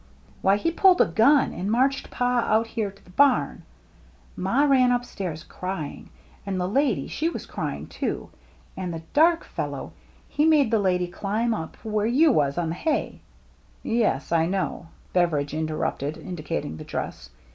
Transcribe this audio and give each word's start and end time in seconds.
"Why, 0.41 0.57
he 0.57 0.71
pulled 0.71 0.99
a 0.99 1.05
gun, 1.05 1.53
and 1.53 1.71
marched 1.71 2.09
Pa 2.09 2.39
out 2.49 2.65
here 2.65 2.89
to 2.89 3.03
the 3.05 3.11
barn. 3.11 3.61
Ma 4.35 4.63
ran 4.63 4.91
upstairs 4.91 5.43
cry 5.43 5.85
ing. 5.89 6.09
And 6.43 6.59
the 6.59 6.67
lady, 6.67 7.07
she 7.07 7.29
was 7.29 7.45
crying, 7.45 7.85
too. 7.85 8.31
And 8.75 8.91
the 8.91 9.03
dark 9.13 9.43
fellow, 9.43 9.93
he 10.27 10.43
made 10.43 10.71
the 10.71 10.79
lady 10.79 11.05
climb 11.07 11.53
up 11.53 11.77
where 11.85 12.07
you 12.07 12.31
was, 12.31 12.57
on 12.57 12.69
the 12.69 12.73
hay 12.77 13.19
—""Yes, 13.83 14.31
I 14.31 14.47
know," 14.47 14.87
Beveridge 15.13 15.53
interrupted, 15.53 16.17
indi 16.17 16.41
cating 16.41 16.77
the 16.79 16.83
dress. 16.83 17.29